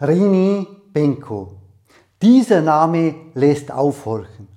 René 0.00 0.66
Benko. 0.94 1.52
Dieser 2.22 2.62
Name 2.62 3.14
lässt 3.34 3.70
aufhorchen. 3.70 4.48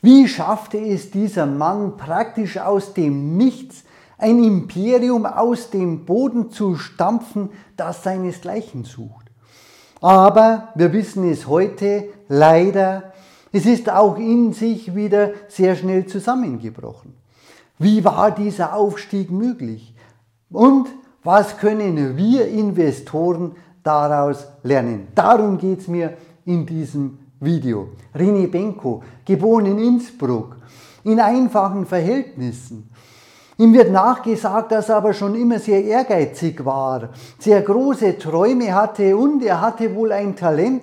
Wie 0.00 0.28
schaffte 0.28 0.78
es 0.78 1.10
dieser 1.10 1.46
Mann 1.46 1.96
praktisch 1.96 2.58
aus 2.58 2.94
dem 2.94 3.36
Nichts 3.36 3.82
ein 4.18 4.42
Imperium 4.42 5.26
aus 5.26 5.70
dem 5.70 6.04
Boden 6.04 6.52
zu 6.52 6.76
stampfen, 6.76 7.50
das 7.76 8.04
seinesgleichen 8.04 8.84
sucht? 8.84 9.26
Aber 10.00 10.68
wir 10.76 10.92
wissen 10.92 11.28
es 11.28 11.48
heute 11.48 12.04
leider, 12.28 13.12
es 13.50 13.66
ist 13.66 13.90
auch 13.90 14.16
in 14.16 14.52
sich 14.52 14.94
wieder 14.94 15.32
sehr 15.48 15.74
schnell 15.74 16.06
zusammengebrochen. 16.06 17.14
Wie 17.80 18.04
war 18.04 18.30
dieser 18.30 18.74
Aufstieg 18.74 19.32
möglich? 19.32 19.92
Und 20.50 20.86
was 21.24 21.58
können 21.58 22.16
wir 22.16 22.46
Investoren 22.46 23.56
daraus 23.88 24.46
lernen? 24.62 25.08
Darum 25.14 25.56
geht 25.56 25.80
es 25.80 25.88
mir 25.88 26.12
in 26.44 26.66
diesem 26.66 27.18
Video. 27.40 27.88
René 28.14 28.46
Benko, 28.46 29.02
geboren 29.24 29.66
in 29.66 29.78
Innsbruck, 29.78 30.56
in 31.04 31.18
einfachen 31.18 31.86
Verhältnissen. 31.86 32.90
Ihm 33.56 33.72
wird 33.72 33.90
nachgesagt, 33.90 34.72
dass 34.72 34.90
er 34.90 34.96
aber 34.96 35.14
schon 35.14 35.34
immer 35.34 35.58
sehr 35.58 35.82
ehrgeizig 35.82 36.64
war, 36.64 37.08
sehr 37.38 37.62
große 37.62 38.18
Träume 38.18 38.74
hatte 38.74 39.16
und 39.16 39.42
er 39.42 39.60
hatte 39.60 39.94
wohl 39.94 40.12
ein 40.12 40.36
Talent, 40.36 40.82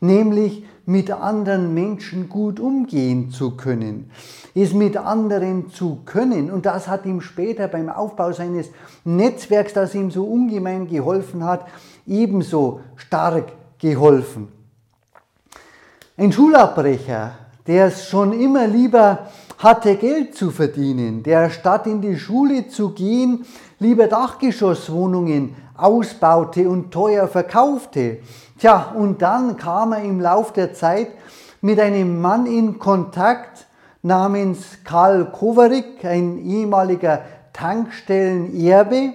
nämlich 0.00 0.64
mit 0.84 1.10
anderen 1.10 1.74
Menschen 1.74 2.28
gut 2.28 2.58
umgehen 2.58 3.30
zu 3.30 3.56
können, 3.56 4.10
es 4.54 4.72
mit 4.72 4.96
anderen 4.96 5.70
zu 5.70 6.00
können. 6.04 6.50
Und 6.50 6.66
das 6.66 6.88
hat 6.88 7.06
ihm 7.06 7.20
später 7.20 7.68
beim 7.68 7.88
Aufbau 7.88 8.32
seines 8.32 8.70
Netzwerks, 9.04 9.72
das 9.72 9.94
ihm 9.94 10.10
so 10.10 10.24
ungemein 10.24 10.88
geholfen 10.88 11.44
hat, 11.44 11.66
ebenso 12.06 12.80
stark 12.96 13.52
geholfen. 13.78 14.48
Ein 16.16 16.32
Schulabbrecher, 16.32 17.32
der 17.66 17.86
es 17.86 18.06
schon 18.08 18.32
immer 18.32 18.66
lieber 18.66 19.26
hatte, 19.58 19.96
Geld 19.96 20.34
zu 20.34 20.50
verdienen, 20.50 21.22
der 21.22 21.50
statt 21.50 21.86
in 21.86 22.00
die 22.00 22.18
Schule 22.18 22.68
zu 22.68 22.90
gehen, 22.90 23.44
lieber 23.78 24.08
Dachgeschosswohnungen 24.08 25.54
ausbaute 25.76 26.68
und 26.68 26.90
teuer 26.90 27.28
verkaufte. 27.28 28.18
Tja, 28.58 28.92
und 28.96 29.22
dann 29.22 29.56
kam 29.56 29.92
er 29.92 30.02
im 30.02 30.20
Lauf 30.20 30.52
der 30.52 30.74
Zeit 30.74 31.08
mit 31.60 31.80
einem 31.80 32.20
Mann 32.20 32.46
in 32.46 32.78
Kontakt 32.78 33.66
namens 34.02 34.78
Karl 34.84 35.30
Kovarik, 35.30 36.04
ein 36.04 36.38
ehemaliger 36.38 37.22
Tankstellenerbe, 37.52 39.12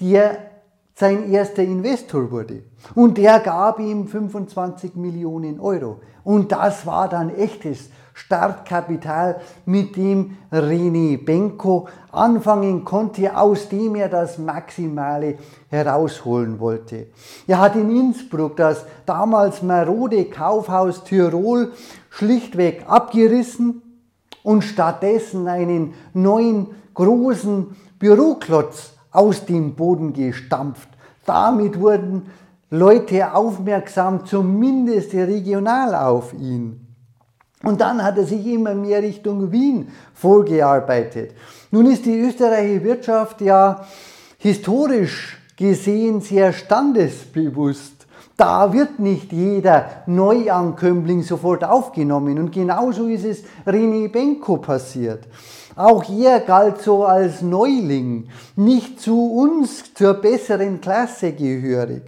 der 0.00 0.53
sein 0.94 1.30
erster 1.30 1.62
Investor 1.62 2.30
wurde. 2.30 2.62
Und 2.94 3.18
der 3.18 3.40
gab 3.40 3.80
ihm 3.80 4.06
25 4.06 4.94
Millionen 4.94 5.58
Euro. 5.58 6.00
Und 6.22 6.52
das 6.52 6.86
war 6.86 7.08
dann 7.08 7.34
echtes 7.34 7.90
Startkapital, 8.14 9.40
mit 9.66 9.96
dem 9.96 10.36
René 10.52 11.22
Benko 11.22 11.88
anfangen 12.12 12.84
konnte, 12.84 13.36
aus 13.36 13.68
dem 13.68 13.96
er 13.96 14.08
das 14.08 14.38
Maximale 14.38 15.36
herausholen 15.68 16.60
wollte. 16.60 17.08
Er 17.48 17.58
hat 17.58 17.74
in 17.74 17.90
Innsbruck 17.90 18.56
das 18.56 18.86
damals 19.04 19.62
marode 19.62 20.26
Kaufhaus 20.26 21.02
Tirol 21.02 21.72
schlichtweg 22.08 22.84
abgerissen 22.86 23.82
und 24.44 24.62
stattdessen 24.62 25.48
einen 25.48 25.94
neuen 26.12 26.68
großen 26.94 27.74
Büroklotz 27.98 28.93
aus 29.14 29.46
dem 29.46 29.74
Boden 29.74 30.12
gestampft. 30.12 30.88
Damit 31.24 31.80
wurden 31.80 32.26
Leute 32.68 33.34
aufmerksam, 33.34 34.26
zumindest 34.26 35.14
regional 35.14 35.94
auf 35.94 36.34
ihn. 36.34 36.80
Und 37.62 37.80
dann 37.80 38.02
hat 38.02 38.18
er 38.18 38.24
sich 38.24 38.44
immer 38.46 38.74
mehr 38.74 39.02
Richtung 39.02 39.50
Wien 39.50 39.88
vorgearbeitet. 40.12 41.32
Nun 41.70 41.86
ist 41.86 42.04
die 42.04 42.20
österreichische 42.20 42.84
Wirtschaft 42.84 43.40
ja 43.40 43.86
historisch 44.36 45.38
gesehen 45.56 46.20
sehr 46.20 46.52
standesbewusst. 46.52 48.06
Da 48.36 48.72
wird 48.72 48.98
nicht 48.98 49.32
jeder 49.32 50.02
Neuankömmling 50.06 51.22
sofort 51.22 51.64
aufgenommen. 51.64 52.38
Und 52.38 52.50
genauso 52.50 53.06
ist 53.06 53.24
es 53.24 53.44
René 53.64 54.10
Benko 54.10 54.56
passiert. 54.56 55.28
Auch 55.76 56.08
er 56.08 56.40
galt 56.40 56.80
so 56.82 57.04
als 57.04 57.42
Neuling, 57.42 58.28
nicht 58.54 59.00
zu 59.00 59.32
uns, 59.32 59.92
zur 59.94 60.14
besseren 60.14 60.80
Klasse 60.80 61.32
gehörig. 61.32 62.02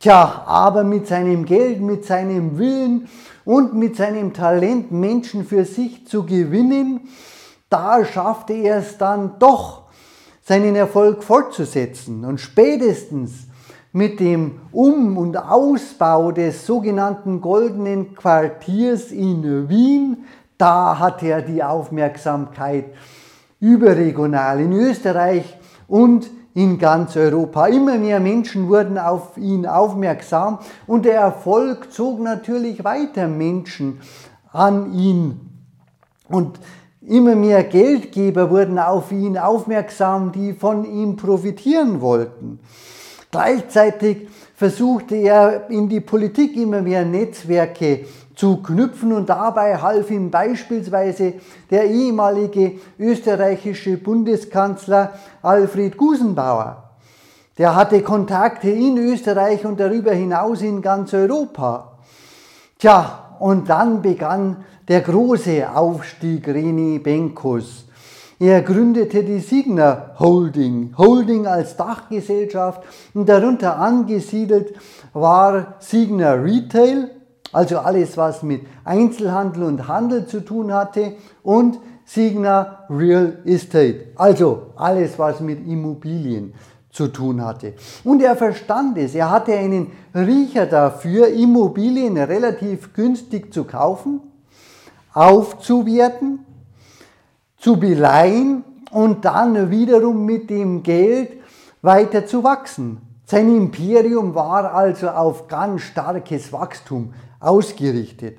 Tja, 0.00 0.44
aber 0.46 0.84
mit 0.84 1.06
seinem 1.06 1.44
Geld, 1.44 1.80
mit 1.80 2.04
seinem 2.04 2.58
Willen 2.58 3.08
und 3.44 3.74
mit 3.74 3.96
seinem 3.96 4.32
Talent 4.32 4.92
Menschen 4.92 5.44
für 5.44 5.64
sich 5.64 6.06
zu 6.06 6.24
gewinnen, 6.24 7.08
da 7.68 8.04
schaffte 8.04 8.52
er 8.54 8.78
es 8.78 8.98
dann 8.98 9.38
doch, 9.38 9.82
seinen 10.42 10.76
Erfolg 10.76 11.24
fortzusetzen. 11.24 12.24
Und 12.24 12.40
spätestens 12.40 13.46
mit 13.92 14.20
dem 14.20 14.60
Um- 14.72 15.18
und 15.18 15.36
Ausbau 15.36 16.30
des 16.30 16.66
sogenannten 16.66 17.40
Goldenen 17.40 18.14
Quartiers 18.14 19.10
in 19.10 19.68
Wien, 19.68 20.24
da 20.58 20.98
hat 20.98 21.22
er 21.22 21.42
die 21.42 21.62
Aufmerksamkeit 21.62 22.86
überregional 23.60 24.60
in 24.60 24.72
Österreich 24.72 25.56
und 25.88 26.30
in 26.54 26.78
ganz 26.78 27.16
Europa. 27.16 27.66
Immer 27.66 27.98
mehr 27.98 28.18
Menschen 28.18 28.68
wurden 28.68 28.98
auf 28.98 29.36
ihn 29.36 29.66
aufmerksam 29.66 30.58
und 30.86 31.04
der 31.04 31.20
Erfolg 31.20 31.92
zog 31.92 32.20
natürlich 32.20 32.82
weiter 32.82 33.28
Menschen 33.28 34.00
an 34.52 34.94
ihn. 34.94 35.40
Und 36.28 36.58
immer 37.02 37.36
mehr 37.36 37.62
Geldgeber 37.62 38.50
wurden 38.50 38.78
auf 38.78 39.12
ihn 39.12 39.36
aufmerksam, 39.36 40.32
die 40.32 40.54
von 40.54 40.84
ihm 40.84 41.16
profitieren 41.16 42.00
wollten. 42.00 42.58
Gleichzeitig 43.30 44.28
versuchte 44.54 45.14
er 45.16 45.68
in 45.68 45.90
die 45.90 46.00
Politik 46.00 46.56
immer 46.56 46.80
mehr 46.80 47.04
Netzwerke 47.04 48.06
zu 48.36 48.58
knüpfen 48.58 49.12
und 49.12 49.28
dabei 49.28 49.78
half 49.78 50.10
ihm 50.10 50.30
beispielsweise 50.30 51.34
der 51.70 51.86
ehemalige 51.86 52.72
österreichische 52.98 53.96
Bundeskanzler 53.96 55.14
Alfred 55.42 55.96
Gusenbauer. 55.96 56.84
Der 57.58 57.74
hatte 57.74 58.02
Kontakte 58.02 58.70
in 58.70 58.98
Österreich 58.98 59.64
und 59.64 59.80
darüber 59.80 60.12
hinaus 60.12 60.60
in 60.60 60.82
ganz 60.82 61.14
Europa. 61.14 61.96
Tja, 62.78 63.36
und 63.38 63.68
dann 63.70 64.02
begann 64.02 64.64
der 64.88 65.00
große 65.00 65.66
Aufstieg 65.74 66.46
Reni 66.46 66.98
Benkos. 66.98 67.86
Er 68.38 68.60
gründete 68.60 69.24
die 69.24 69.40
Signa 69.40 70.10
Holding, 70.18 70.92
Holding 70.98 71.46
als 71.46 71.76
Dachgesellschaft 71.76 72.82
und 73.14 73.26
darunter 73.30 73.78
angesiedelt 73.78 74.74
war 75.14 75.76
Signa 75.78 76.32
Retail, 76.32 77.15
also 77.56 77.78
alles, 77.78 78.18
was 78.18 78.42
mit 78.42 78.66
Einzelhandel 78.84 79.62
und 79.62 79.88
Handel 79.88 80.26
zu 80.26 80.44
tun 80.44 80.74
hatte 80.74 81.14
und 81.42 81.78
Signa 82.04 82.84
Real 82.90 83.38
Estate, 83.46 84.08
also 84.16 84.72
alles, 84.76 85.18
was 85.18 85.40
mit 85.40 85.66
Immobilien 85.66 86.52
zu 86.90 87.08
tun 87.08 87.42
hatte. 87.42 87.72
Und 88.04 88.20
er 88.20 88.36
verstand 88.36 88.98
es, 88.98 89.14
er 89.14 89.30
hatte 89.30 89.54
einen 89.54 89.90
Riecher 90.14 90.66
dafür, 90.66 91.28
Immobilien 91.28 92.18
relativ 92.18 92.92
günstig 92.92 93.54
zu 93.54 93.64
kaufen, 93.64 94.20
aufzuwerten, 95.14 96.40
zu 97.56 97.80
beleihen 97.80 98.64
und 98.90 99.24
dann 99.24 99.70
wiederum 99.70 100.26
mit 100.26 100.50
dem 100.50 100.82
Geld 100.82 101.30
weiter 101.80 102.26
zu 102.26 102.44
wachsen. 102.44 103.00
Sein 103.24 103.48
Imperium 103.48 104.34
war 104.34 104.74
also 104.74 105.08
auf 105.08 105.48
ganz 105.48 105.80
starkes 105.80 106.52
Wachstum 106.52 107.14
ausgerichtet. 107.40 108.38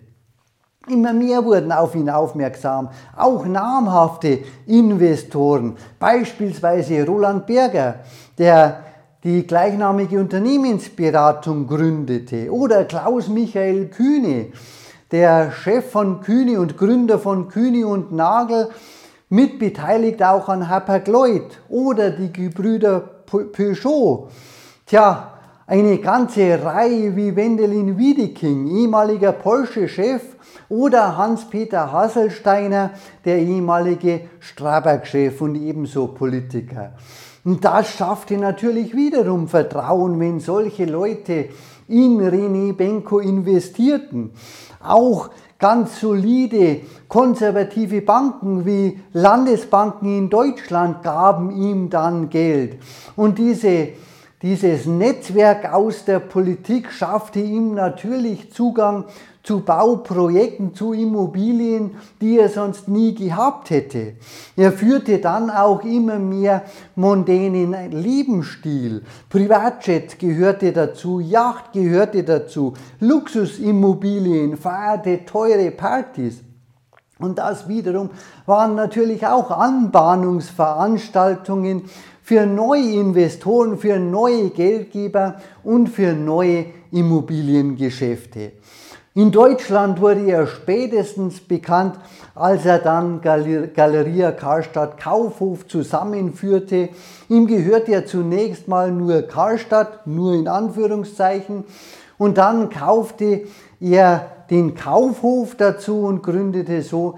Immer 0.89 1.11
mehr 1.11 1.44
wurden 1.44 1.71
auf 1.71 1.95
ihn 1.95 2.09
aufmerksam, 2.09 2.89
auch 3.15 3.45
namhafte 3.45 4.39
Investoren, 4.67 5.75
beispielsweise 5.99 7.05
Roland 7.05 7.45
Berger, 7.45 7.95
der 8.38 8.83
die 9.23 9.45
gleichnamige 9.45 10.17
Unternehmensberatung 10.17 11.67
gründete, 11.67 12.49
oder 12.53 12.85
Klaus 12.85 13.27
Michael 13.27 13.88
Kühne, 13.88 14.53
der 15.11 15.51
Chef 15.51 15.91
von 15.91 16.21
Kühne 16.21 16.59
und 16.59 16.77
Gründer 16.77 17.19
von 17.19 17.50
Kühne 17.50 17.85
und 17.85 18.13
Nagel, 18.13 18.69
mitbeteiligt 19.29 20.23
auch 20.23 20.47
an 20.47 20.69
Hapag-Lloyd 20.69 21.59
oder 21.67 22.11
die 22.11 22.31
Gebrüder 22.31 23.01
Peugeot. 23.25 24.29
Tja, 24.85 25.37
eine 25.67 25.97
ganze 25.97 26.63
Reihe 26.63 27.15
wie 27.17 27.35
Wendelin 27.35 27.97
Wiedeking, 27.97 28.67
ehemaliger 28.67 29.33
Porsche-Chef, 29.33 30.21
oder 30.69 31.15
Hans-Peter 31.17 31.91
Hasselsteiner, 31.91 32.91
der 33.25 33.39
ehemalige 33.39 34.21
Strabag-Chef 34.39 35.39
und 35.41 35.55
ebenso 35.55 36.07
Politiker. 36.07 36.93
Und 37.45 37.63
das 37.63 37.89
schaffte 37.91 38.37
natürlich 38.37 38.93
wiederum 38.93 39.47
Vertrauen, 39.47 40.19
wenn 40.19 40.39
solche 40.39 40.85
Leute 40.85 41.49
in 41.87 42.19
René 42.19 42.73
Benko 42.73 43.19
investierten. 43.19 44.31
Auch 44.83 45.29
ganz 45.57 46.01
solide 46.01 46.81
konservative 47.07 48.01
Banken 48.01 48.65
wie 48.65 48.99
Landesbanken 49.13 50.17
in 50.17 50.29
Deutschland 50.29 51.03
gaben 51.03 51.51
ihm 51.51 51.89
dann 51.89 52.29
Geld. 52.29 52.77
Und 53.15 53.37
diese 53.37 53.89
dieses 54.44 54.86
Netzwerk 54.86 55.74
aus 55.74 56.06
der 56.06 56.19
Politik 56.19 56.92
schaffte 56.92 57.39
ihm 57.39 57.74
natürlich 57.74 58.51
Zugang 58.54 59.06
zu 59.42 59.62
Bauprojekten, 59.62 60.75
zu 60.75 60.94
Immobilien, 60.94 61.95
die 62.22 62.38
er 62.38 62.50
sonst 62.50 62.88
nie 62.88 63.16
gehabt 63.16 63.72
hätte. 63.72 64.13
Er 64.56 64.72
führte 64.72 65.18
dann 65.18 65.50
auch 65.50 65.84
immer 65.84 66.19
mehr 66.19 66.66
mondänen 66.95 67.92
Lebensstil. 67.92 69.04
Privatjet 69.30 70.19
gehörte 70.19 70.72
dazu, 70.72 71.19
Yacht 71.19 71.72
gehörte 71.74 72.24
dazu, 72.24 72.74
Luxusimmobilien, 73.00 74.56
feierte 74.57 75.25
teure 75.25 75.72
Partys. 75.72 76.44
Und 77.19 77.39
das 77.39 77.67
wiederum 77.67 78.11
waren 78.45 78.75
natürlich 78.75 79.25
auch 79.25 79.49
Anbahnungsveranstaltungen 79.51 81.89
für 82.21 82.45
neue 82.45 82.91
Investoren, 82.91 83.77
für 83.77 83.99
neue 83.99 84.49
Geldgeber 84.49 85.41
und 85.63 85.89
für 85.89 86.13
neue 86.13 86.65
Immobiliengeschäfte. 86.91 88.51
In 89.15 89.31
Deutschland 89.31 89.99
wurde 89.99 90.29
er 90.29 90.45
spätestens 90.45 91.39
bekannt, 91.39 91.95
als 92.35 92.65
er 92.65 92.77
dann 92.77 93.21
Galeria 93.21 94.31
Karstadt 94.31 94.99
Kaufhof 94.99 95.67
zusammenführte. 95.67 96.89
Ihm 97.27 97.47
gehört 97.47 97.87
ja 97.87 98.05
zunächst 98.05 98.67
mal 98.67 98.91
nur 98.91 99.23
Karstadt, 99.23 100.05
nur 100.05 100.35
in 100.35 100.47
Anführungszeichen, 100.47 101.63
und 102.19 102.37
dann 102.37 102.69
kaufte 102.69 103.47
er 103.79 104.31
den 104.50 104.75
Kaufhof 104.75 105.56
dazu 105.56 106.03
und 106.03 106.24
gründete 106.24 106.81
so 106.81 107.18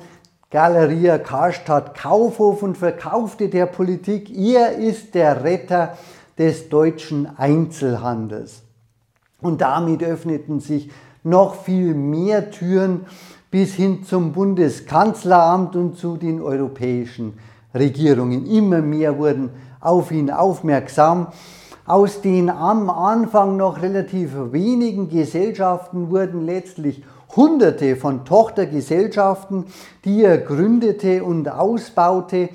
Galeria 0.51 1.19
Karstadt 1.19 1.95
Kaufhof 1.95 2.63
und 2.63 2.77
verkaufte 2.77 3.49
der 3.49 3.67
Politik, 3.67 4.35
er 4.35 4.77
ist 4.77 5.13
der 5.13 5.43
Retter 5.43 5.97
des 6.37 6.69
deutschen 6.69 7.37
Einzelhandels. 7.37 8.63
Und 9.41 9.61
damit 9.61 10.01
öffneten 10.03 10.59
sich 10.59 10.89
noch 11.23 11.55
viel 11.63 11.93
mehr 11.93 12.49
Türen 12.49 13.05
bis 13.51 13.73
hin 13.73 14.03
zum 14.03 14.33
Bundeskanzleramt 14.33 15.75
und 15.75 15.97
zu 15.97 16.17
den 16.17 16.41
europäischen 16.41 17.37
Regierungen. 17.73 18.45
Immer 18.47 18.81
mehr 18.81 19.17
wurden 19.17 19.51
auf 19.79 20.11
ihn 20.11 20.31
aufmerksam. 20.31 21.27
Aus 21.89 22.21
den 22.21 22.51
am 22.51 22.87
Anfang 22.91 23.57
noch 23.57 23.81
relativ 23.81 24.33
wenigen 24.51 25.09
Gesellschaften 25.09 26.11
wurden 26.11 26.45
letztlich 26.45 27.03
hunderte 27.35 27.95
von 27.95 28.25
Tochtergesellschaften, 28.25 29.65
die 30.05 30.23
er 30.23 30.37
gründete 30.37 31.23
und 31.23 31.49
ausbaute. 31.49 32.49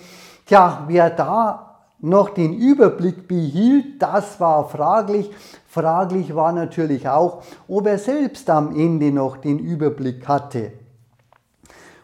Tja, 0.46 0.84
wer 0.86 1.10
da 1.10 1.80
noch 1.98 2.28
den 2.28 2.54
Überblick 2.54 3.26
behielt, 3.26 4.00
das 4.00 4.38
war 4.38 4.68
fraglich. 4.68 5.28
Fraglich 5.66 6.36
war 6.36 6.52
natürlich 6.52 7.08
auch, 7.08 7.42
ob 7.66 7.88
er 7.88 7.98
selbst 7.98 8.48
am 8.48 8.76
Ende 8.76 9.10
noch 9.10 9.38
den 9.38 9.58
Überblick 9.58 10.28
hatte. 10.28 10.70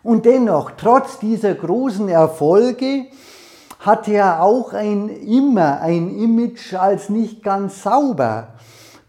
Und 0.02 0.24
dennoch, 0.24 0.72
trotz 0.76 1.20
dieser 1.20 1.54
großen 1.54 2.08
Erfolge, 2.08 3.06
hatte 3.80 4.12
er 4.12 4.42
auch 4.42 4.74
ein, 4.74 5.08
immer 5.08 5.80
ein 5.80 6.16
Image 6.16 6.74
als 6.74 7.08
nicht 7.08 7.42
ganz 7.42 7.82
sauber. 7.82 8.48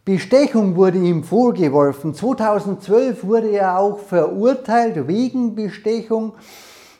Bestechung 0.06 0.76
wurde 0.76 0.98
ihm 0.98 1.24
vorgeworfen. 1.24 2.16
2012 2.16 3.24
wurde 3.26 3.50
er 3.50 3.78
auch 3.78 4.00
verurteilt 4.00 5.08
wegen 5.08 5.56
Bestechung. 5.56 6.34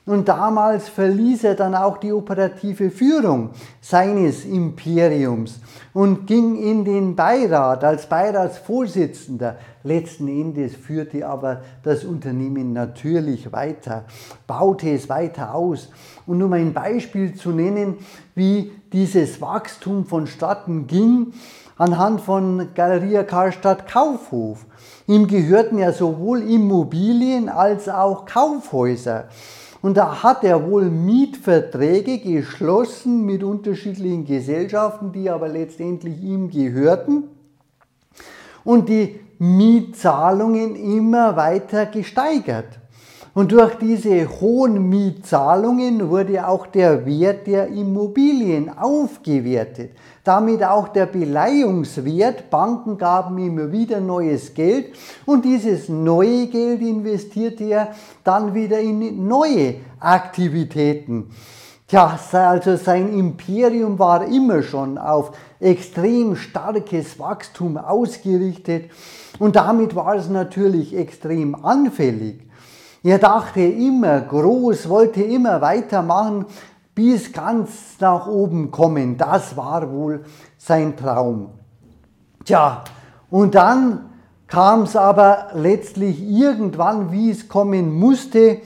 Und 0.04 0.28
damals 0.28 0.90
verließ 0.90 1.44
er 1.44 1.54
dann 1.54 1.76
auch 1.76 1.98
die 1.98 2.12
operative 2.12 2.90
Führung 2.90 3.52
seines 3.82 4.46
Imperiums 4.46 5.60
und 5.94 6.26
ging 6.26 6.56
in 6.56 6.84
den 6.84 7.16
Beirat 7.16 7.84
als 7.84 8.08
Beiratsvorsitzender. 8.08 9.58
Letzten 9.84 10.28
Endes 10.28 10.76
führte 10.76 11.28
aber 11.28 11.62
das 11.84 12.04
Unternehmen 12.04 12.74
natürlich 12.74 13.52
weiter, 13.52 14.06
baute 14.48 14.90
es 14.90 15.08
weiter 15.08 15.54
aus. 15.54 15.90
Und 16.26 16.42
um 16.42 16.52
ein 16.54 16.74
Beispiel 16.74 17.36
zu 17.36 17.52
nennen, 17.52 18.00
wie 18.34 18.72
dieses 18.92 19.40
Wachstum 19.40 20.06
vonstatten 20.06 20.88
ging, 20.88 21.34
anhand 21.78 22.22
von 22.22 22.70
Galeria 22.74 23.24
Karstadt 23.24 23.88
Kaufhof. 23.88 24.66
Ihm 25.06 25.28
gehörten 25.28 25.78
ja 25.78 25.92
sowohl 25.92 26.42
Immobilien 26.42 27.50
als 27.50 27.88
auch 27.88 28.26
Kaufhäuser. 28.26 29.26
Und 29.82 29.98
da 29.98 30.22
hat 30.22 30.44
er 30.44 30.70
wohl 30.70 30.90
Mietverträge 30.90 32.20
geschlossen 32.20 33.26
mit 33.26 33.44
unterschiedlichen 33.44 34.26
Gesellschaften, 34.26 35.12
die 35.12 35.30
aber 35.30 35.48
letztendlich 35.48 36.22
ihm 36.22 36.50
gehörten. 36.50 37.24
Und 38.64 38.90
die 38.90 39.20
Mietzahlungen 39.40 40.76
immer 40.76 41.36
weiter 41.36 41.88
gesteigert. 41.88 42.80
Und 43.34 43.54
durch 43.54 43.76
diese 43.76 44.28
hohen 44.40 44.90
Mietzahlungen 44.90 46.10
wurde 46.10 46.48
auch 46.48 46.68
der 46.68 47.06
Wert 47.06 47.48
der 47.48 47.68
Immobilien 47.68 48.70
aufgewertet. 48.70 49.92
Damit 50.24 50.64
auch 50.64 50.90
der 50.90 51.08
Beleihungswert. 51.08 52.50
Banken 52.50 52.98
gaben 52.98 53.38
immer 53.40 53.72
wieder 53.72 54.00
neues 54.00 54.54
Geld 54.54 54.94
und 55.26 55.46
dieses 55.46 55.90
neue 55.90 56.48
Geld 56.48 56.82
investierte 56.82 57.64
er 57.64 57.96
dann 58.24 58.54
wieder 58.54 58.80
in 58.80 59.28
neue 59.28 59.76
Aktivitäten. 60.00 61.32
Tja, 61.88 62.18
also 62.32 62.78
sein 62.78 63.12
Imperium 63.12 64.00
war 64.00 64.26
immer 64.26 64.64
schon 64.64 64.98
auf 64.98 65.32
extrem 65.60 66.36
starkes 66.36 67.20
Wachstum 67.20 67.78
ausgerichtet 67.78 68.92
und 69.40 69.56
damit 69.56 69.96
war 69.96 70.16
es 70.16 70.30
natürlich 70.30 70.96
extrem 70.96 71.56
anfällig. 71.66 72.40
Er 73.04 73.18
dachte 73.18 73.62
immer 73.62 74.22
groß, 74.22 74.88
wollte 74.88 75.24
immer 75.24 75.60
weitermachen, 75.60 76.46
bis 76.96 77.32
ganz 77.32 77.98
nach 78.00 78.28
oben 78.28 78.72
kommen. 78.72 79.18
Das 79.18 79.56
war 79.56 79.92
wohl 79.92 80.24
sein 80.58 80.96
Traum. 80.98 81.50
Tja, 82.44 82.84
und 83.30 83.56
dann 83.56 84.10
kam 84.48 84.84
es 84.84 84.96
aber 84.96 85.52
letztlich 85.54 86.22
irgendwann, 86.22 87.12
wie 87.12 87.30
es 87.30 87.48
kommen 87.48 87.98
musste. 87.98 88.60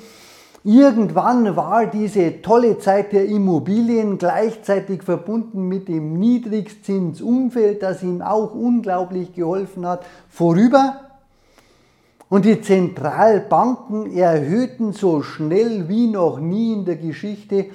Irgendwann 0.63 1.55
war 1.55 1.85
diese 1.85 2.41
tolle 2.41 2.79
Zeit 2.79 3.13
der 3.13 3.27
Immobilien 3.27 4.17
gleichzeitig 4.17 5.03
verbunden 5.03 5.67
mit 5.67 5.87
dem 5.87 6.17
Niedrigzinsumfeld, 6.17 7.83
das 7.83 8.01
ihm 8.01 8.23
auch 8.23 8.55
unglaublich 8.55 9.33
geholfen 9.33 9.85
hat, 9.85 10.03
vorüber. 10.27 11.01
Und 12.29 12.45
die 12.45 12.59
Zentralbanken 12.61 14.11
erhöhten 14.11 14.93
so 14.93 15.21
schnell 15.21 15.87
wie 15.87 16.07
noch 16.07 16.39
nie 16.39 16.73
in 16.73 16.85
der 16.85 16.95
Geschichte 16.95 17.67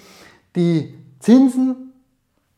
die 0.56 0.94
Zinsen. 1.20 1.92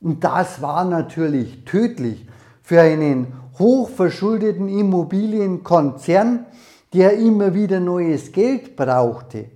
Und 0.00 0.24
das 0.24 0.62
war 0.62 0.84
natürlich 0.84 1.64
tödlich 1.64 2.26
für 2.62 2.80
einen 2.80 3.28
hochverschuldeten 3.58 4.68
Immobilienkonzern, 4.68 6.46
der 6.92 7.18
immer 7.18 7.54
wieder 7.54 7.80
neues 7.80 8.32
Geld 8.32 8.76
brauchte. 8.76 9.46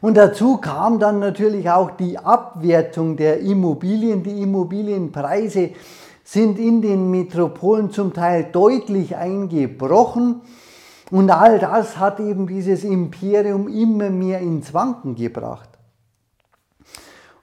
Und 0.00 0.16
dazu 0.16 0.58
kam 0.58 0.98
dann 0.98 1.18
natürlich 1.18 1.70
auch 1.70 1.90
die 1.92 2.18
Abwertung 2.18 3.16
der 3.16 3.40
Immobilien. 3.40 4.22
Die 4.22 4.42
Immobilienpreise 4.42 5.70
sind 6.22 6.58
in 6.58 6.82
den 6.82 7.10
Metropolen 7.10 7.90
zum 7.90 8.12
Teil 8.12 8.48
deutlich 8.52 9.16
eingebrochen. 9.16 10.42
Und 11.10 11.30
all 11.30 11.58
das 11.58 11.98
hat 11.98 12.20
eben 12.20 12.46
dieses 12.46 12.84
Imperium 12.84 13.68
immer 13.68 14.10
mehr 14.10 14.40
ins 14.40 14.74
Wanken 14.74 15.14
gebracht. 15.14 15.75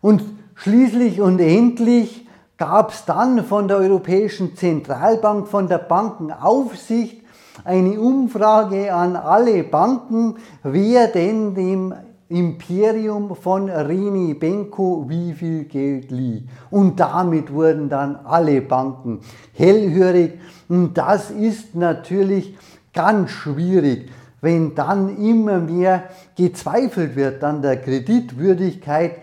Und 0.04 0.22
schließlich 0.56 1.22
und 1.22 1.40
endlich 1.40 2.28
gab 2.58 2.92
es 2.92 3.06
dann 3.06 3.46
von 3.46 3.70
der 3.70 3.78
Europäischen 3.78 4.58
Zentralbank, 4.58 5.48
von 5.48 5.70
der 5.70 5.78
Bankenaufsicht, 5.78 7.22
eine 7.64 7.98
Umfrage 8.02 8.94
an 8.94 9.16
alle 9.16 9.64
Banken, 9.64 10.36
wer 10.62 11.08
denn 11.08 11.56
dem 11.56 11.94
Imperium 12.28 13.34
von 13.34 13.70
Rini 13.70 14.34
Benko 14.34 15.06
wie 15.08 15.32
viel 15.32 15.64
Geld 15.64 16.12
lieh. 16.12 16.50
Und 16.70 17.00
damit 17.00 17.54
wurden 17.54 17.88
dann 17.88 18.18
alle 18.26 18.60
Banken 18.62 19.22
hellhörig. 19.54 20.34
Und 20.68 20.98
das 20.98 21.32
ist 21.32 21.76
natürlich 21.76 22.58
ganz 22.94 23.32
schwierig, 23.32 24.10
wenn 24.42 24.76
dann 24.76 25.16
immer 25.16 25.60
mehr 25.60 26.04
gezweifelt 26.36 27.16
wird 27.16 27.42
an 27.42 27.62
der 27.62 27.78
Kreditwürdigkeit 27.78 29.22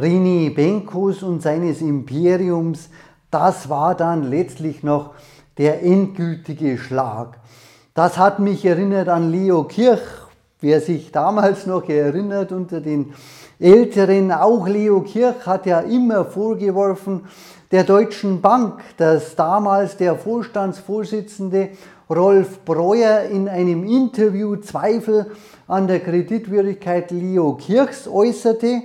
Rini 0.00 0.50
Benkos 0.50 1.22
und 1.22 1.42
seines 1.42 1.80
Imperiums. 1.80 2.90
Das 3.30 3.68
war 3.68 3.94
dann 3.94 4.30
letztlich 4.30 4.82
noch 4.82 5.14
der 5.58 5.82
endgültige 5.82 6.78
Schlag. 6.78 7.38
Das 7.94 8.18
hat 8.18 8.38
mich 8.38 8.64
erinnert 8.64 9.08
an 9.08 9.30
Leo 9.30 9.64
Kirch, 9.64 10.00
wer 10.60 10.80
sich 10.80 11.12
damals 11.12 11.66
noch 11.66 11.88
erinnert 11.88 12.52
unter 12.52 12.80
den 12.80 13.12
Älteren, 13.58 14.32
auch 14.32 14.66
Leo 14.66 15.02
Kirch 15.02 15.44
hat 15.44 15.66
ja 15.66 15.80
immer 15.80 16.24
vorgeworfen 16.24 17.26
der 17.70 17.84
Deutschen 17.84 18.40
Bank, 18.40 18.80
dass 18.96 19.36
damals 19.36 19.98
der 19.98 20.16
Vorstandsvorsitzende 20.16 21.68
Rolf 22.08 22.64
Breuer 22.64 23.24
in 23.24 23.48
einem 23.48 23.84
Interview 23.84 24.56
Zweifel 24.56 25.30
an 25.68 25.86
der 25.86 26.00
Kreditwürdigkeit 26.00 27.10
Leo 27.10 27.54
Kirchs 27.54 28.08
äußerte. 28.08 28.82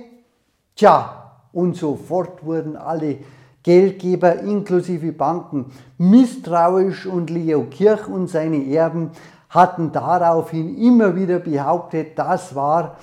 Tja, 0.76 1.32
und 1.52 1.74
sofort 1.74 2.44
wurden 2.44 2.76
alle 2.76 3.16
Geldgeber 3.62 4.40
inklusive 4.40 5.10
Banken 5.10 5.72
misstrauisch 5.96 7.06
und 7.06 7.30
Leo 7.30 7.64
Kirch 7.70 8.06
und 8.06 8.28
seine 8.28 8.62
Erben 8.66 9.10
hatten 9.48 9.90
daraufhin 9.90 10.76
immer 10.76 11.16
wieder 11.16 11.38
behauptet, 11.38 12.18
das 12.18 12.54
war 12.54 12.98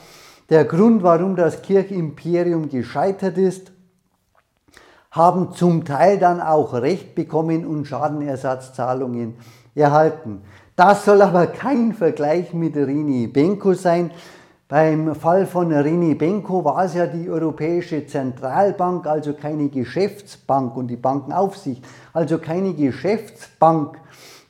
der 0.51 0.65
Grund, 0.65 1.01
warum 1.01 1.35
das 1.35 1.63
Kirchimperium 1.63 2.69
gescheitert 2.69 3.39
ist, 3.39 3.71
haben 5.09 5.53
zum 5.53 5.83
Teil 5.83 6.19
dann 6.19 6.41
auch 6.41 6.73
Recht 6.73 7.15
bekommen 7.15 7.65
und 7.65 7.85
Schadenersatzzahlungen 7.85 9.35
erhalten. 9.73 10.41
Das 10.75 11.05
soll 11.05 11.23
aber 11.23 11.47
kein 11.47 11.93
Vergleich 11.93 12.53
mit 12.53 12.75
Rini 12.75 13.27
Benko 13.27 13.73
sein. 13.73 14.11
Beim 14.73 15.13
Fall 15.13 15.45
von 15.45 15.71
Rini 15.71 16.15
Benko 16.15 16.65
war 16.65 16.85
es 16.85 16.95
ja 16.95 17.05
die 17.05 17.29
Europäische 17.29 18.07
Zentralbank, 18.07 19.05
also 19.05 19.33
keine 19.33 19.69
Geschäftsbank 19.69 20.75
und 20.75 20.87
die 20.87 20.95
Bankenaufsicht, 20.95 21.85
also 22.11 22.39
keine 22.39 22.73
Geschäftsbank, 22.73 23.99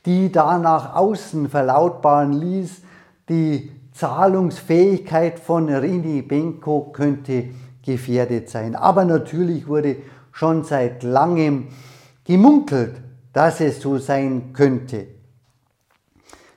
die 0.05 0.31
da 0.31 0.57
nach 0.59 0.95
außen 0.95 1.49
verlautbaren 1.49 2.31
ließ, 2.31 2.83
die 3.27 3.69
Zahlungsfähigkeit 3.91 5.39
von 5.39 5.67
Rini 5.67 6.21
Benko 6.21 6.93
könnte 6.93 7.49
gefährdet 7.85 8.49
sein. 8.49 8.77
Aber 8.77 9.03
natürlich 9.03 9.67
wurde 9.67 9.97
schon 10.31 10.63
seit 10.63 11.03
langem 11.03 11.67
gemunkelt, 12.23 12.95
dass 13.33 13.59
es 13.59 13.81
so 13.81 13.97
sein 13.97 14.53
könnte. 14.53 15.05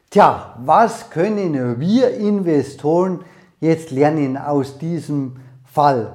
Tja, 0.08 0.54
was 0.64 1.11
können 1.11 1.80
wir 1.80 2.14
Investoren 2.14 3.25
jetzt 3.61 3.91
lernen 3.91 4.37
aus 4.37 4.79
diesem 4.79 5.37
Fall? 5.65 6.15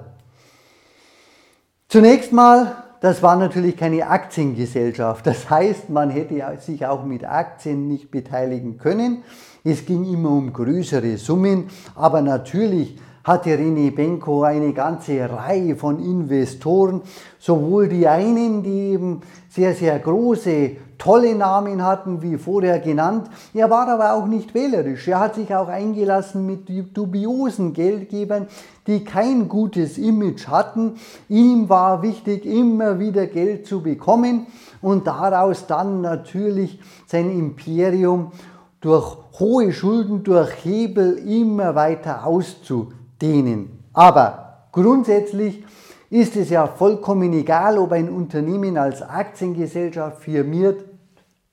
Zunächst 1.88 2.32
mal, 2.32 2.84
das 3.02 3.22
war 3.22 3.36
natürlich 3.36 3.76
keine 3.76 4.08
Aktiengesellschaft. 4.08 5.26
Das 5.28 5.50
heißt, 5.50 5.90
man 5.90 6.10
hätte 6.10 6.42
sich 6.60 6.86
auch 6.86 7.04
mit 7.04 7.26
Aktien 7.26 7.88
nicht 7.88 8.12
beteiligen 8.12 8.78
können. 8.78 9.24
Es 9.64 9.86
ging 9.86 10.06
immer 10.06 10.30
um 10.30 10.54
größere 10.54 11.18
Summen, 11.18 11.70
aber 11.96 12.22
natürlich 12.22 12.98
hatte 13.24 13.52
René 13.52 13.92
Benko 13.92 14.44
eine 14.44 14.74
ganze 14.74 15.30
Reihe 15.30 15.76
von 15.76 16.00
Investoren, 16.00 17.02
sowohl 17.40 17.88
die 17.88 18.08
einen, 18.08 18.64
die 18.64 18.94
eben 18.94 19.22
sehr, 19.50 19.74
sehr 19.76 20.00
große, 20.00 20.72
tolle 20.98 21.36
Namen 21.36 21.84
hatten, 21.84 22.22
wie 22.22 22.38
vorher 22.38 22.80
genannt. 22.80 23.28
Er 23.54 23.70
war 23.70 23.88
aber 23.88 24.14
auch 24.14 24.28
nicht 24.28 24.54
wählerisch. 24.54 25.08
Er 25.08 25.20
hat 25.20 25.36
sich 25.36 25.54
auch 25.54 25.68
eingelassen 25.68 26.46
mit 26.46 26.70
dubiosen 26.96 27.74
Geldgebern, 27.74 28.48
die 28.86 29.04
kein 29.04 29.50
gutes 29.50 29.98
Image 29.98 30.48
hatten. 30.48 30.94
Ihm 31.28 31.70
war 31.70 32.04
wichtig, 32.04 32.46
immer 32.46 33.00
wieder 33.00 33.26
Geld 33.26 33.66
zu 33.66 33.82
bekommen 33.82 34.46
und 34.82 35.08
daraus 35.08 35.66
dann 35.66 36.02
natürlich 36.02 36.80
sein 37.08 37.32
Imperium 37.32 38.32
durch 38.80 39.18
hohe 39.40 39.72
Schulden, 39.74 40.24
durch 40.24 40.52
Hebel 40.64 41.18
immer 41.18 41.76
weiter 41.76 42.26
auszudehnen. 43.22 43.84
Aber 43.94 44.68
grundsätzlich 44.72 45.64
ist 46.10 46.36
es 46.36 46.50
ja 46.50 46.68
vollkommen 46.68 47.34
egal, 47.34 47.78
ob 47.78 47.92
ein 47.92 48.10
Unternehmen 48.10 48.78
als 48.78 49.02
Aktiengesellschaft 49.02 50.22
firmiert 50.24 50.84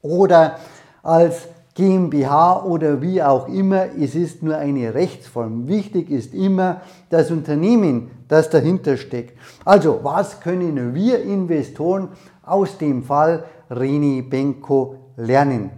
oder 0.03 0.59
als 1.03 1.49
GmbH 1.75 2.65
oder 2.65 3.01
wie 3.01 3.23
auch 3.23 3.49
immer, 3.49 3.87
es 3.97 4.17
ist 4.17 4.43
nur 4.43 4.57
eine 4.57 4.95
Rechtsform. 4.95 5.69
Wichtig 5.69 6.11
ist 6.11 6.35
immer 6.35 6.81
das 7.09 7.31
Unternehmen, 7.31 8.11
das 8.27 8.51
dahinter 8.51 8.97
steckt. 8.97 9.39
Also, 9.65 10.01
was 10.03 10.41
können 10.41 10.93
wir 10.95 11.23
Investoren 11.23 12.09
aus 12.43 12.79
dem 12.79 13.05
Fall 13.05 13.45
Reni 13.71 14.23
Benko 14.23 14.97
lernen? 15.17 15.71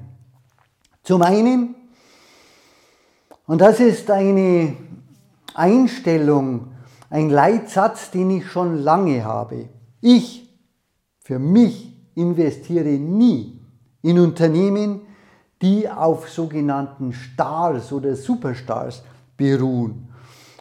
Zum 1.03 1.21
einen, 1.21 1.75
und 3.47 3.61
das 3.61 3.79
ist 3.79 4.11
eine 4.11 4.75
Einstellung, 5.55 6.73
ein 7.11 7.31
Leitsatz, 7.31 8.11
den 8.11 8.31
ich 8.31 8.47
schon 8.47 8.79
lange 8.79 9.25
habe. 9.25 9.69
Ich, 10.01 10.49
für 11.21 11.39
mich, 11.39 11.97
investiere 12.15 12.99
nie 12.99 13.61
in 14.03 14.19
Unternehmen, 14.19 15.01
die 15.63 15.89
auf 15.89 16.29
sogenannten 16.29 17.13
Stars 17.13 17.93
oder 17.93 18.17
Superstars 18.17 19.03
beruhen. 19.37 20.09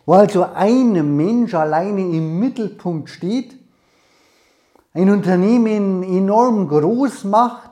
Wo 0.06 0.14
also 0.14 0.46
ein 0.54 1.16
Mensch 1.16 1.54
alleine 1.54 2.02
im 2.02 2.40
Mittelpunkt 2.40 3.10
steht, 3.10 3.56
ein 4.94 5.10
Unternehmen 5.10 6.04
enorm 6.04 6.68
groß 6.68 7.26
macht, 7.26 7.70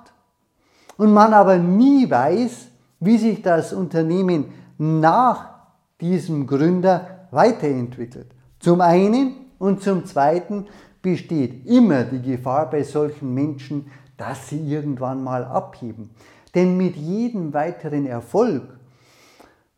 und 0.98 1.14
man 1.14 1.34
aber 1.34 1.58
nie 1.58 2.10
weiß, 2.10 2.68
wie 3.00 3.18
sich 3.18 3.42
das 3.42 3.74
Unternehmen 3.74 4.46
nach 4.78 5.57
diesem 6.02 6.48
Gründer 6.48 7.28
weiterentwickelt. 7.32 8.28
Zum 8.60 8.82
einen 8.82 9.34
und 9.60 9.82
zum 9.82 10.06
zweiten 10.06 10.66
besteht 11.02 11.66
immer 11.66 12.04
die 12.04 12.22
Gefahr 12.22 12.70
bei 12.70 12.84
solchen 12.84 13.34
Menschen, 13.34 13.92
dass 14.18 14.50
sie 14.50 14.60
irgendwann 14.60 15.24
mal 15.24 15.44
abheben. 15.46 16.10
Denn 16.56 16.78
mit 16.78 16.96
jedem 16.96 17.54
weiteren 17.54 18.06
Erfolg 18.06 18.64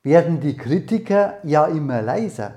werden 0.02 0.40
die 0.40 0.56
Kritiker 0.56 1.36
ja 1.44 1.66
immer 1.66 2.02
leiser. 2.02 2.54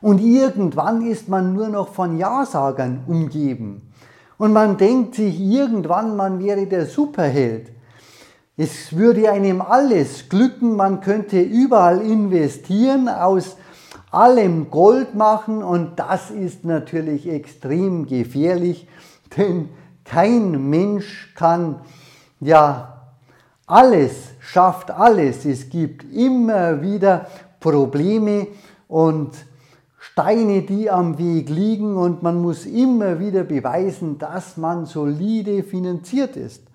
Und 0.00 0.20
irgendwann 0.20 1.02
ist 1.06 1.28
man 1.28 1.52
nur 1.52 1.68
noch 1.68 1.88
von 1.88 2.18
Ja-Sagern 2.18 3.04
umgeben. 3.06 3.92
Und 4.38 4.52
man 4.52 4.76
denkt 4.76 5.14
sich 5.14 5.40
irgendwann, 5.40 6.16
man 6.16 6.38
wäre 6.42 6.66
der 6.66 6.86
Superheld. 6.86 7.70
Es 8.58 8.96
würde 8.96 9.30
einem 9.30 9.60
alles 9.60 10.30
glücken, 10.30 10.76
man 10.76 11.02
könnte 11.02 11.38
überall 11.38 12.00
investieren, 12.00 13.06
aus 13.06 13.58
allem 14.10 14.70
Gold 14.70 15.14
machen. 15.14 15.62
Und 15.62 15.98
das 15.98 16.30
ist 16.30 16.64
natürlich 16.64 17.28
extrem 17.28 18.06
gefährlich, 18.06 18.88
denn 19.36 19.68
kein 20.04 20.70
Mensch 20.70 21.34
kann 21.34 21.80
ja 22.40 23.10
alles, 23.66 24.12
schafft 24.40 24.90
alles. 24.90 25.44
Es 25.44 25.68
gibt 25.68 26.10
immer 26.10 26.80
wieder 26.80 27.26
Probleme 27.60 28.46
und 28.88 29.32
Steine, 29.98 30.62
die 30.62 30.90
am 30.90 31.18
Weg 31.18 31.50
liegen. 31.50 31.98
Und 31.98 32.22
man 32.22 32.40
muss 32.40 32.64
immer 32.64 33.20
wieder 33.20 33.44
beweisen, 33.44 34.16
dass 34.16 34.56
man 34.56 34.86
solide 34.86 35.62
finanziert 35.62 36.36
ist 36.36 36.65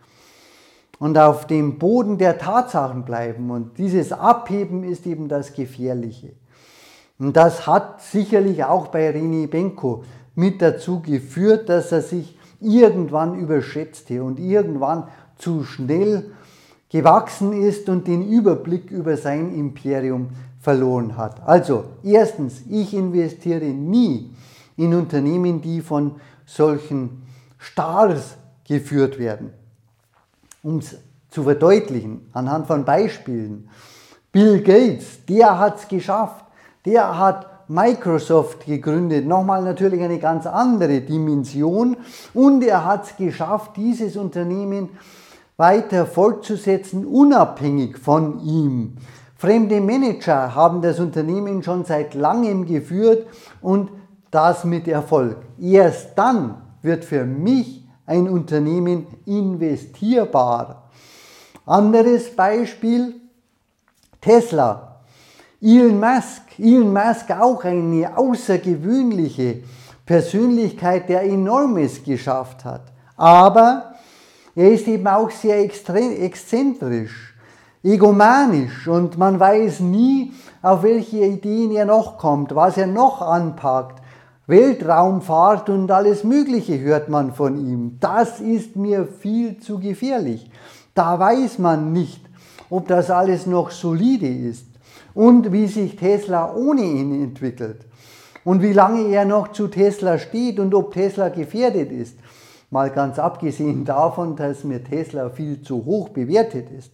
und 1.01 1.17
auf 1.17 1.47
dem 1.47 1.79
Boden 1.79 2.19
der 2.19 2.37
Tatsachen 2.37 3.05
bleiben. 3.05 3.49
Und 3.49 3.79
dieses 3.79 4.11
Abheben 4.13 4.83
ist 4.83 5.07
eben 5.07 5.27
das 5.27 5.53
Gefährliche. 5.53 6.33
Und 7.17 7.35
das 7.35 7.65
hat 7.65 8.03
sicherlich 8.03 8.63
auch 8.65 8.89
bei 8.89 9.09
Rini 9.09 9.47
Benko 9.47 10.03
mit 10.35 10.61
dazu 10.61 10.99
geführt, 10.99 11.69
dass 11.69 11.91
er 11.91 12.03
sich 12.03 12.37
irgendwann 12.59 13.33
überschätzte 13.33 14.23
und 14.23 14.39
irgendwann 14.39 15.07
zu 15.39 15.63
schnell 15.63 16.33
gewachsen 16.89 17.51
ist 17.51 17.89
und 17.89 18.05
den 18.05 18.29
Überblick 18.29 18.91
über 18.91 19.17
sein 19.17 19.55
Imperium 19.55 20.27
verloren 20.59 21.17
hat. 21.17 21.41
Also 21.47 21.85
erstens, 22.03 22.61
ich 22.69 22.93
investiere 22.93 23.65
nie 23.65 24.29
in 24.77 24.93
Unternehmen, 24.93 25.63
die 25.63 25.81
von 25.81 26.17
solchen 26.45 27.23
Stars 27.57 28.37
geführt 28.67 29.17
werden. 29.17 29.60
Um 30.63 30.77
es 30.77 30.97
zu 31.29 31.43
verdeutlichen, 31.43 32.29
anhand 32.33 32.67
von 32.67 32.85
Beispielen. 32.85 33.69
Bill 34.31 34.61
Gates, 34.61 35.25
der 35.27 35.57
hat 35.59 35.79
es 35.79 35.87
geschafft. 35.87 36.45
Der 36.85 37.17
hat 37.17 37.69
Microsoft 37.69 38.65
gegründet. 38.65 39.25
Nochmal 39.25 39.63
natürlich 39.63 40.01
eine 40.01 40.19
ganz 40.19 40.45
andere 40.45 41.01
Dimension. 41.01 41.97
Und 42.33 42.63
er 42.63 42.85
hat 42.85 43.05
es 43.05 43.15
geschafft, 43.15 43.77
dieses 43.77 44.17
Unternehmen 44.17 44.89
weiter 45.57 46.05
fortzusetzen, 46.05 47.05
unabhängig 47.05 47.97
von 47.97 48.39
ihm. 48.39 48.97
Fremde 49.37 49.81
Manager 49.81 50.53
haben 50.53 50.81
das 50.81 50.99
Unternehmen 50.99 51.63
schon 51.63 51.85
seit 51.85 52.13
langem 52.13 52.65
geführt 52.65 53.25
und 53.61 53.89
das 54.31 54.63
mit 54.65 54.87
Erfolg. 54.87 55.37
Erst 55.59 56.17
dann 56.17 56.61
wird 56.81 57.05
für 57.05 57.25
mich 57.25 57.80
ein 58.11 58.27
Unternehmen 58.27 59.07
investierbar. 59.25 60.83
Anderes 61.65 62.35
Beispiel, 62.35 63.15
Tesla. 64.19 64.99
Elon 65.61 65.97
Musk. 65.97 66.41
Elon 66.59 66.91
Musk 66.91 67.31
auch 67.31 67.63
eine 67.63 68.17
außergewöhnliche 68.17 69.63
Persönlichkeit, 70.05 71.07
der 71.07 71.23
enormes 71.23 72.03
geschafft 72.03 72.65
hat. 72.65 72.83
Aber 73.15 73.93
er 74.55 74.71
ist 74.71 74.87
eben 74.87 75.07
auch 75.07 75.31
sehr 75.31 75.61
exzentrisch, 75.61 77.33
egomanisch 77.81 78.87
und 78.89 79.17
man 79.17 79.39
weiß 79.39 79.79
nie, 79.79 80.33
auf 80.61 80.83
welche 80.83 81.19
Ideen 81.19 81.71
er 81.71 81.85
noch 81.85 82.17
kommt, 82.17 82.53
was 82.53 82.77
er 82.77 82.87
noch 82.87 83.21
anpackt. 83.21 84.00
Weltraumfahrt 84.51 85.69
und 85.69 85.89
alles 85.91 86.25
Mögliche 86.25 86.77
hört 86.81 87.07
man 87.07 87.33
von 87.33 87.55
ihm. 87.55 87.97
Das 88.01 88.41
ist 88.41 88.75
mir 88.75 89.07
viel 89.07 89.57
zu 89.59 89.79
gefährlich. 89.79 90.51
Da 90.93 91.17
weiß 91.17 91.57
man 91.57 91.93
nicht, 91.93 92.21
ob 92.69 92.89
das 92.89 93.09
alles 93.09 93.45
noch 93.45 93.71
solide 93.71 94.27
ist 94.27 94.67
und 95.13 95.53
wie 95.53 95.67
sich 95.67 95.95
Tesla 95.95 96.53
ohne 96.53 96.81
ihn 96.81 97.23
entwickelt 97.23 97.85
und 98.43 98.61
wie 98.61 98.73
lange 98.73 99.07
er 99.07 99.23
noch 99.23 99.53
zu 99.53 99.69
Tesla 99.69 100.19
steht 100.19 100.59
und 100.59 100.75
ob 100.75 100.93
Tesla 100.93 101.29
gefährdet 101.29 101.89
ist. 101.89 102.17
Mal 102.69 102.89
ganz 102.89 103.19
abgesehen 103.19 103.85
davon, 103.85 104.35
dass 104.35 104.65
mir 104.65 104.83
Tesla 104.83 105.29
viel 105.29 105.61
zu 105.61 105.85
hoch 105.85 106.09
bewertet 106.09 106.69
ist. 106.71 106.91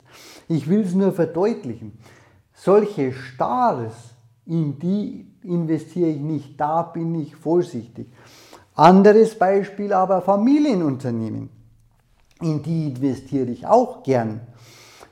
Ich 0.47 0.69
will 0.69 0.81
es 0.81 0.93
nur 0.93 1.11
verdeutlichen. 1.11 1.97
Solche 2.53 3.13
Stars, 3.13 3.93
in 4.47 4.79
die 4.79 5.27
investiere 5.47 6.09
ich 6.09 6.21
nicht, 6.21 6.59
da 6.59 6.83
bin 6.83 7.15
ich 7.15 7.35
vorsichtig. 7.35 8.07
Anderes 8.75 9.37
Beispiel 9.37 9.93
aber 9.93 10.21
Familienunternehmen. 10.21 11.49
In 12.41 12.61
die 12.61 12.89
investiere 12.89 13.49
ich 13.49 13.65
auch 13.65 14.03
gern 14.03 14.41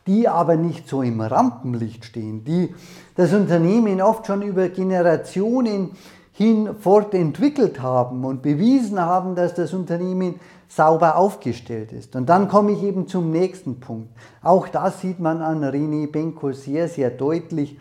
die 0.08 0.28
aber 0.28 0.56
nicht 0.56 0.88
so 0.88 1.02
im 1.02 1.22
Rampenlicht 1.22 2.06
stehen, 2.06 2.44
die 2.44 2.74
das 3.16 3.34
Unternehmen 3.34 4.02
oft 4.02 4.28
schon 4.28 4.42
über 4.42 4.70
Generationen 4.70 5.92
hin 6.32 6.76
fortentwickelt 6.80 7.82
haben 7.82 8.26
und 8.26 8.42
bewiesen 8.42 9.00
haben, 9.00 9.36
dass 9.36 9.54
das 9.54 9.74
Unternehmen 9.74 10.36
sauber 10.68 11.16
aufgestellt 11.16 11.92
ist. 11.94 12.16
Und 12.16 12.28
dann 12.28 12.50
komme 12.50 12.74
ich 12.74 12.84
eben 12.84 13.08
zum 13.08 13.32
nächsten 13.32 13.80
Punkt. 13.80 14.10
Auch 14.44 14.68
das 14.68 15.00
sieht 15.02 15.20
man 15.20 15.42
an 15.42 15.64
René 15.64 16.12
Benko 16.12 16.52
sehr, 16.52 16.90
sehr 16.90 17.10
deutlich. 17.10 17.78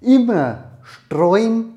Immer 0.00 0.64
streuen 0.82 1.73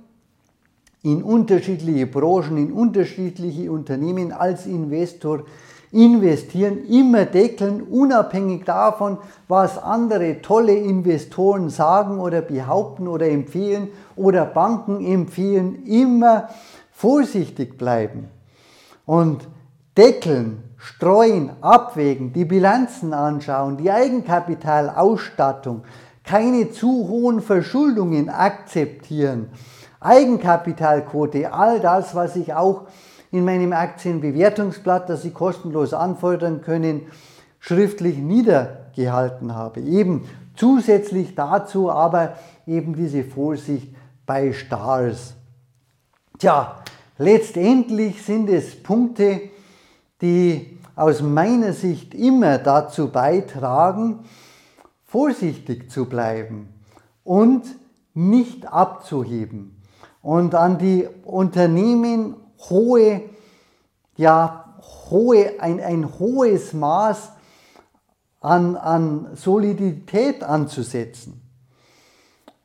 in 1.11 1.23
unterschiedliche 1.23 2.05
Branchen, 2.05 2.57
in 2.57 2.73
unterschiedliche 2.73 3.71
Unternehmen 3.71 4.33
als 4.33 4.65
Investor 4.65 5.43
investieren, 5.91 6.85
immer 6.89 7.23
deckeln, 7.23 7.81
unabhängig 7.81 8.65
davon, 8.65 9.17
was 9.47 9.81
andere 9.81 10.41
tolle 10.41 10.75
Investoren 10.75 11.69
sagen 11.69 12.19
oder 12.19 12.41
behaupten 12.41 13.07
oder 13.07 13.29
empfehlen 13.29 13.87
oder 14.17 14.45
Banken 14.45 15.05
empfehlen, 15.05 15.85
immer 15.85 16.49
vorsichtig 16.91 17.77
bleiben 17.77 18.27
und 19.05 19.47
deckeln, 19.95 20.61
streuen, 20.77 21.51
abwägen, 21.61 22.33
die 22.33 22.43
Bilanzen 22.45 23.13
anschauen, 23.13 23.77
die 23.77 23.89
Eigenkapitalausstattung, 23.89 25.83
keine 26.25 26.71
zu 26.71 27.07
hohen 27.07 27.39
Verschuldungen 27.39 28.27
akzeptieren, 28.27 29.49
Eigenkapitalquote, 29.99 31.53
all 31.53 31.79
das, 31.79 32.13
was 32.13 32.35
ich 32.35 32.53
auch 32.53 32.87
in 33.31 33.43
meinem 33.43 33.73
Aktienbewertungsblatt, 33.73 35.09
das 35.09 35.23
Sie 35.23 35.31
kostenlos 35.31 35.93
anfordern 35.93 36.61
können, 36.61 37.07
schriftlich 37.59 38.17
niedergehalten 38.17 39.55
habe. 39.55 39.81
Eben 39.81 40.27
zusätzlich 40.55 41.35
dazu 41.35 41.91
aber 41.91 42.35
eben 42.65 42.95
diese 42.95 43.23
Vorsicht 43.23 43.93
bei 44.25 44.53
Stars. 44.53 45.33
Tja, 46.37 46.75
letztendlich 47.17 48.23
sind 48.23 48.49
es 48.49 48.81
Punkte, 48.81 49.41
die 50.21 50.77
aus 50.95 51.21
meiner 51.21 51.73
Sicht 51.73 52.13
immer 52.13 52.57
dazu 52.57 53.09
beitragen, 53.09 54.19
vorsichtig 55.05 55.91
zu 55.91 56.05
bleiben 56.05 56.69
und 57.23 57.63
nicht 58.13 58.67
abzuheben 58.67 59.76
und 60.27 60.55
an 60.55 60.77
die 60.77 61.07
Unternehmen 61.23 62.35
hohe, 62.69 63.21
ja, 64.17 64.75
hohe, 65.09 65.53
ein, 65.61 65.79
ein 65.79 66.19
hohes 66.19 66.73
Maß 66.73 67.31
an, 68.41 68.75
an 68.75 69.29
Solidität 69.35 70.43
anzusetzen. 70.43 71.41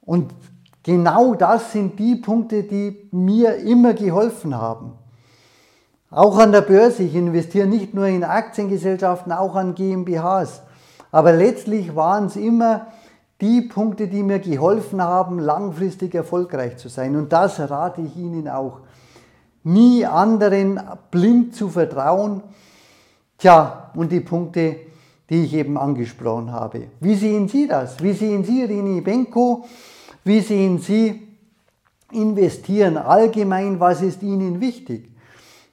Und 0.01 0.35
genau 0.83 1.37
das 1.37 1.70
sind 1.70 2.01
die 2.01 2.16
Punkte, 2.16 2.64
die 2.64 3.09
mir 3.12 3.55
immer 3.59 3.94
geholfen 3.94 4.57
haben. 4.57 4.94
Auch 6.11 6.38
an 6.38 6.51
der 6.51 6.62
Börse, 6.62 7.05
ich 7.05 7.14
investiere 7.14 7.68
nicht 7.68 7.94
nur 7.94 8.07
in 8.07 8.25
Aktiengesellschaften, 8.25 9.31
auch 9.31 9.55
an 9.55 9.77
GmbHs. 9.77 10.62
Aber 11.12 11.31
letztlich 11.31 11.94
waren 11.94 12.27
es 12.27 12.35
immer 12.35 12.88
die 13.42 13.61
Punkte, 13.61 14.07
die 14.07 14.22
mir 14.22 14.38
geholfen 14.38 15.02
haben, 15.02 15.40
langfristig 15.40 16.14
erfolgreich 16.14 16.76
zu 16.76 16.88
sein. 16.88 17.16
Und 17.16 17.33
das 17.33 17.59
rate 17.59 18.00
ich 18.00 18.16
Ihnen 18.16 18.48
auch 18.48 18.78
nie 19.64 20.07
anderen 20.07 20.81
blind 21.11 21.55
zu 21.55 21.68
vertrauen. 21.68 22.42
Tja, 23.38 23.90
und 23.96 24.12
die 24.12 24.20
Punkte, 24.20 24.76
die 25.28 25.44
ich 25.44 25.55
eben 25.55 25.76
angesprochen 25.76 26.52
habe. 26.52 26.85
Wie 27.00 27.16
sehen 27.16 27.48
Sie 27.48 27.66
das? 27.66 28.00
Wie 28.00 28.12
sehen 28.12 28.44
Sie 28.44 28.62
Rini 28.62 29.00
Benko? 29.00 29.64
Wie 30.22 30.40
sehen 30.40 30.78
Sie 30.78 31.26
investieren 32.12 32.96
allgemein? 32.96 33.81
Was 33.81 34.02
ist 34.02 34.22
Ihnen 34.22 34.61
wichtig? 34.61 35.11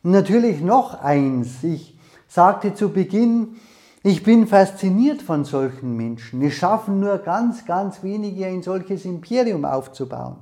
Natürlich 0.02 0.62
noch 0.62 1.04
eins. 1.04 1.64
Ich 1.64 1.96
sagte 2.28 2.74
zu 2.74 2.90
Beginn, 2.90 3.58
ich 4.04 4.24
bin 4.24 4.48
fasziniert 4.48 5.22
von 5.22 5.44
solchen 5.44 5.96
Menschen. 5.98 6.42
Es 6.42 6.54
schaffen 6.54 7.00
nur 7.00 7.18
ganz, 7.18 7.66
ganz 7.66 8.02
wenige 8.02 8.46
ein 8.46 8.64
solches 8.64 9.04
Imperium 9.06 9.66
aufzubauen. 9.66 10.38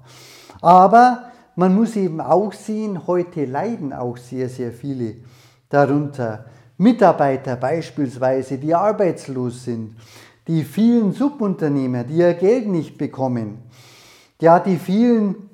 Aber 0.62 1.32
man 1.56 1.74
muss 1.74 1.96
eben 1.96 2.22
auch 2.22 2.54
sehen, 2.54 3.08
heute 3.08 3.46
leiden 3.46 3.94
auch 3.94 4.18
sehr, 4.18 4.48
sehr 4.48 4.72
viele 4.72 5.16
darunter. 5.70 6.46
Mitarbeiter 6.78 7.56
beispielsweise, 7.56 8.60
die 8.60 8.76
arbeitslos 8.76 9.64
sind, 9.64 9.96
die 10.48 10.64
vielen 10.64 11.12
Subunternehmer, 11.12 12.04
die 12.04 12.18
ihr 12.18 12.36
Geld 12.36 12.68
nicht 12.68 12.98
bekommen, 12.98 13.58
ja, 14.40 14.60
die 14.60 14.78
vielen 14.78 15.50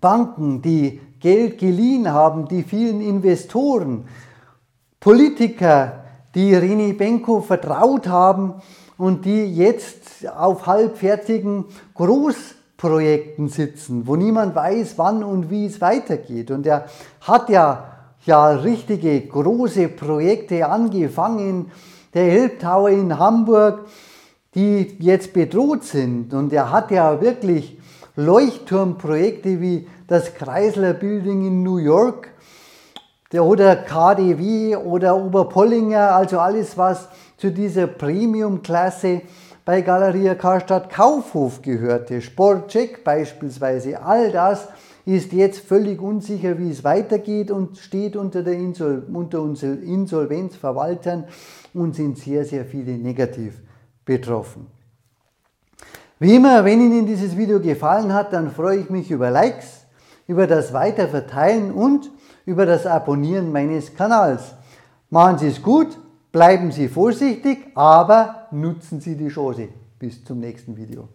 Banken, 0.00 0.62
die 0.62 1.00
Geld 1.20 1.58
geliehen 1.58 2.10
haben, 2.10 2.48
die 2.48 2.62
vielen 2.62 3.02
Investoren, 3.02 4.06
Politiker, 4.98 5.99
die 6.34 6.54
Rini 6.54 6.92
Benko 6.92 7.40
vertraut 7.40 8.06
haben 8.06 8.54
und 8.96 9.24
die 9.24 9.54
jetzt 9.54 10.28
auf 10.28 10.66
halbfertigen 10.66 11.64
Groß 11.94 12.36
Projekten 12.76 13.48
sitzen, 13.48 14.06
wo 14.06 14.16
niemand 14.16 14.54
weiß, 14.54 14.94
wann 14.96 15.22
und 15.22 15.50
wie 15.50 15.66
es 15.66 15.82
weitergeht. 15.82 16.50
Und 16.50 16.66
er 16.66 16.86
hat 17.20 17.50
ja, 17.50 17.84
ja 18.24 18.52
richtige 18.52 19.20
große 19.20 19.88
Projekte 19.88 20.66
angefangen, 20.66 21.70
der 22.14 22.32
Elbtower 22.32 22.88
in 22.88 23.18
Hamburg, 23.18 23.86
die 24.54 24.96
jetzt 24.98 25.34
bedroht 25.34 25.84
sind. 25.84 26.32
Und 26.32 26.54
er 26.54 26.72
hat 26.72 26.90
ja 26.90 27.20
wirklich 27.20 27.78
Leuchtturmprojekte 28.16 29.60
wie 29.60 29.86
das 30.06 30.34
Chrysler 30.34 30.94
Building 30.94 31.46
in 31.46 31.62
New 31.62 31.76
York 31.76 32.29
oder 33.38 33.76
KDW 33.76 34.74
oder 34.76 35.16
Oberpollinger, 35.16 36.12
also 36.16 36.40
alles, 36.40 36.76
was 36.76 37.08
zu 37.36 37.52
dieser 37.52 37.86
Premium-Klasse 37.86 39.22
bei 39.64 39.82
Galeria 39.82 40.34
Karstadt 40.34 40.90
Kaufhof 40.90 41.62
gehörte, 41.62 42.20
Sportcheck 42.20 43.04
beispielsweise, 43.04 44.02
all 44.02 44.32
das 44.32 44.66
ist 45.06 45.32
jetzt 45.32 45.60
völlig 45.60 46.00
unsicher, 46.02 46.58
wie 46.58 46.70
es 46.70 46.82
weitergeht 46.82 47.50
und 47.50 47.78
steht 47.78 48.16
unter, 48.16 48.42
der 48.42 48.54
Insol 48.54 49.06
unter 49.12 49.40
unseren 49.42 49.82
Insolvenzverwaltern 49.82 51.24
und 51.72 51.94
sind 51.94 52.18
sehr, 52.18 52.44
sehr 52.44 52.64
viele 52.64 52.92
negativ 52.92 53.60
betroffen. 54.04 54.66
Wie 56.18 56.34
immer, 56.34 56.64
wenn 56.64 56.80
Ihnen 56.80 57.06
dieses 57.06 57.36
Video 57.36 57.60
gefallen 57.60 58.12
hat, 58.12 58.32
dann 58.32 58.50
freue 58.50 58.78
ich 58.78 58.90
mich 58.90 59.10
über 59.10 59.30
Likes, 59.30 59.86
über 60.26 60.46
das 60.46 60.72
Weiterverteilen 60.72 61.72
und 61.72 62.10
über 62.46 62.66
das 62.66 62.86
Abonnieren 62.86 63.52
meines 63.52 63.94
Kanals. 63.94 64.54
Machen 65.10 65.38
Sie 65.38 65.48
es 65.48 65.62
gut, 65.62 65.96
Bleiben 66.32 66.70
Sie 66.70 66.88
vorsichtig, 66.88 67.58
aber 67.74 68.46
nutzen 68.52 69.00
Sie 69.00 69.16
die 69.16 69.28
Chance. 69.28 69.68
Bis 69.98 70.24
zum 70.24 70.38
nächsten 70.38 70.76
Video. 70.76 71.08